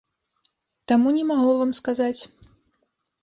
Таму 0.91 1.07
не 1.17 1.25
магу 1.31 1.51
вам 1.59 1.71
сказаць. 1.79 2.21